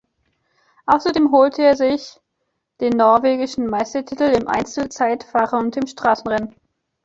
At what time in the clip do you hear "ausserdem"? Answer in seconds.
0.87-1.31